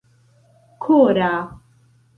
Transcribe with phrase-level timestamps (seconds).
[0.83, 1.31] kora